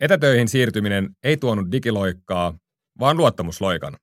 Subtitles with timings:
[0.00, 2.58] Etätöihin siirtyminen ei tuonut digiloikkaa,
[3.00, 3.96] vaan luottamusloikan.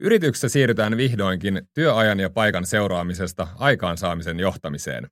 [0.00, 5.08] Yrityksessä siirrytään vihdoinkin työajan ja paikan seuraamisesta aikaansaamisen johtamiseen.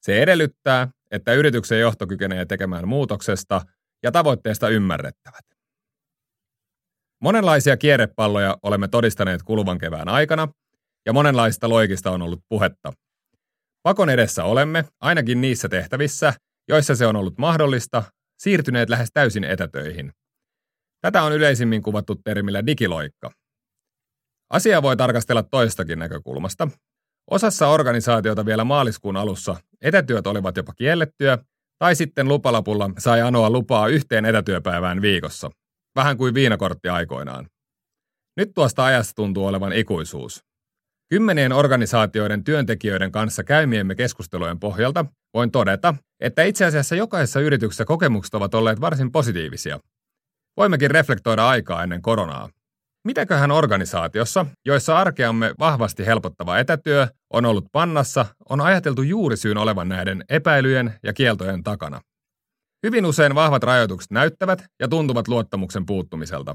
[0.00, 3.60] Se edellyttää, että yrityksen johto kykenee tekemään muutoksesta
[4.02, 5.44] ja tavoitteesta ymmärrettävät.
[7.20, 10.48] Monenlaisia kierrepalloja olemme todistaneet kuluvan kevään aikana,
[11.06, 12.92] ja monenlaista loikista on ollut puhetta.
[13.82, 16.32] Pakon edessä olemme, ainakin niissä tehtävissä,
[16.68, 18.02] joissa se on ollut mahdollista,
[18.38, 20.12] siirtyneet lähes täysin etätöihin.
[21.00, 23.30] Tätä on yleisimmin kuvattu termillä digiloikka.
[24.50, 26.68] Asiaa voi tarkastella toistakin näkökulmasta.
[27.30, 31.38] Osassa organisaatiota vielä maaliskuun alussa etätyöt olivat jopa kiellettyä,
[31.78, 35.50] tai sitten lupalapulla sai anoa lupaa yhteen etätyöpäivään viikossa,
[35.96, 37.48] vähän kuin viinakortti aikoinaan.
[38.36, 40.44] Nyt tuosta ajasta tuntuu olevan ikuisuus.
[41.08, 48.34] Kymmenien organisaatioiden työntekijöiden kanssa käymiemme keskustelujen pohjalta voin todeta, että itse asiassa jokaisessa yrityksessä kokemukset
[48.34, 49.80] ovat olleet varsin positiivisia.
[50.56, 52.48] Voimmekin reflektoida aikaa ennen koronaa.
[53.04, 60.24] Mitäköhän organisaatiossa, joissa arkeamme vahvasti helpottava etätyö on ollut pannassa, on ajateltu juurisyyn olevan näiden
[60.28, 62.00] epäilyjen ja kieltojen takana?
[62.86, 66.54] Hyvin usein vahvat rajoitukset näyttävät ja tuntuvat luottamuksen puuttumiselta.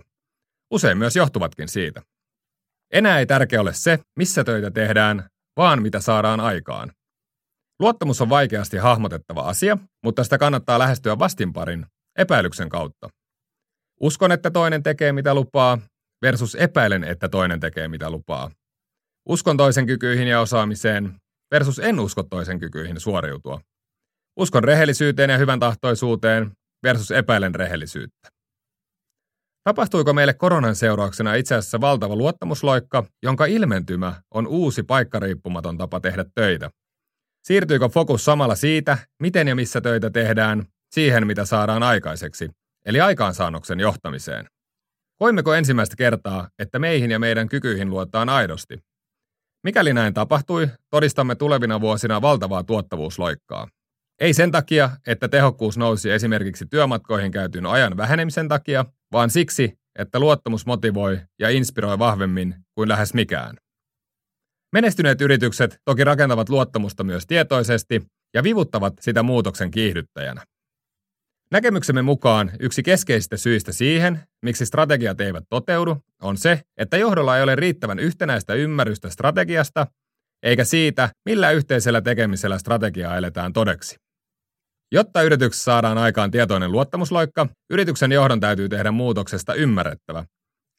[0.72, 2.02] Usein myös johtuvatkin siitä.
[2.94, 5.26] Enää ei tärkeä ole se, missä töitä tehdään,
[5.58, 6.92] vaan mitä saadaan aikaan.
[7.80, 11.86] Luottamus on vaikeasti hahmotettava asia, mutta sitä kannattaa lähestyä vastinparin,
[12.18, 13.10] epäilyksen kautta.
[14.02, 15.78] Uskon, että toinen tekee mitä lupaa,
[16.22, 18.52] versus epäilen, että toinen tekee mitä lupaa.
[19.30, 21.16] Uskon toisen kykyihin ja osaamiseen
[21.52, 23.62] versus en usko toisen kykyihin suoriutua.
[24.40, 26.52] Uskon rehellisyyteen ja hyvän tahtoisuuteen
[26.84, 28.30] versus epäilen rehellisyyttä.
[29.64, 36.26] Tapahtuiko meille koronan seurauksena itse asiassa valtava luottamusloikka, jonka ilmentymä on uusi paikkariippumaton tapa tehdä
[36.36, 36.70] töitä?
[37.44, 42.50] Siirtyykö fokus samalla siitä, miten ja missä töitä tehdään, siihen mitä saadaan aikaiseksi,
[42.86, 44.46] eli aikaansaannoksen johtamiseen?
[45.20, 48.78] Koimmeko ensimmäistä kertaa, että meihin ja meidän kykyihin luottaa aidosti?
[49.64, 53.68] Mikäli näin tapahtui, todistamme tulevina vuosina valtavaa tuottavuusloikkaa.
[54.20, 60.20] Ei sen takia, että tehokkuus nousi esimerkiksi työmatkoihin käytyn ajan vähenemisen takia, vaan siksi, että
[60.20, 63.58] luottamus motivoi ja inspiroi vahvemmin kuin lähes mikään.
[64.74, 68.02] Menestyneet yritykset toki rakentavat luottamusta myös tietoisesti
[68.34, 70.44] ja vivuttavat sitä muutoksen kiihdyttäjänä.
[71.52, 77.44] Näkemyksemme mukaan yksi keskeisistä syistä siihen, miksi strategiat eivät toteudu, on se, että johdolla ei
[77.44, 79.88] ole riittävän yhtenäistä ymmärrystä strategiasta,
[80.44, 83.96] eikä siitä, millä yhteisellä tekemisellä strategiaa eletään todeksi.
[84.92, 90.26] Jotta yrityksessä saadaan aikaan tietoinen luottamusloikka, yrityksen johdon täytyy tehdä muutoksesta ymmärrettävä,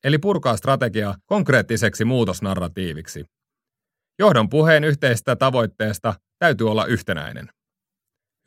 [0.04, 3.24] eli purkaa strategia konkreettiseksi muutosnarratiiviksi.
[4.18, 7.48] Johdon puheen yhteisestä tavoitteesta täytyy olla yhtenäinen.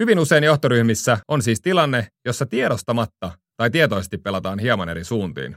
[0.03, 5.55] Hyvin usein johtoryhmissä on siis tilanne, jossa tiedostamatta tai tietoisesti pelataan hieman eri suuntiin.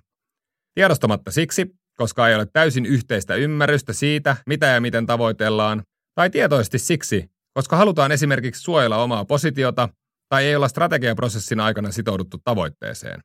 [0.75, 1.67] Tiedostamatta siksi,
[1.99, 5.83] koska ei ole täysin yhteistä ymmärrystä siitä, mitä ja miten tavoitellaan,
[6.15, 9.89] tai tietoisesti siksi, koska halutaan esimerkiksi suojella omaa positiota
[10.29, 13.21] tai ei olla strategiaprosessin aikana sitouduttu tavoitteeseen.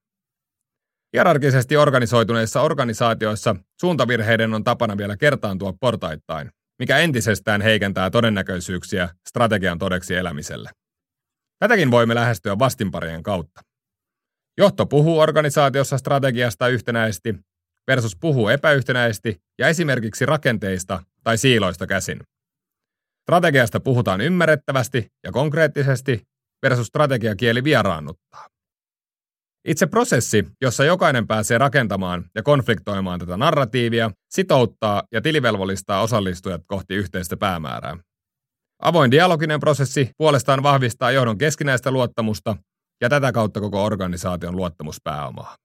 [1.14, 10.16] Hierarkisesti organisoituneissa organisaatioissa suuntavirheiden on tapana vielä kertaantua portaittain, mikä entisestään heikentää todennäköisyyksiä strategian todeksi
[10.16, 10.70] elämiselle.
[11.60, 13.62] Tätäkin voimme lähestyä vastinparien kautta.
[14.58, 17.36] Johto puhuu organisaatiossa strategiasta yhtenäisesti
[17.88, 22.20] versus puhuu epäyhtenäisesti ja esimerkiksi rakenteista tai siiloista käsin.
[23.22, 26.22] Strategiasta puhutaan ymmärrettävästi ja konkreettisesti
[26.64, 28.48] versus strategiakieli vieraannuttaa.
[29.68, 36.96] Itse prosessi, jossa jokainen pääsee rakentamaan ja konfliktoimaan tätä narratiivia, sitouttaa ja tilivelvollistaa osallistujat kohti
[36.96, 37.98] yhteistä päämäärää.
[38.82, 42.58] Avoin dialoginen prosessi puolestaan vahvistaa johdon keskinäistä luottamusta
[43.02, 45.56] ja tätä kautta koko organisaation luottamuspääomaa.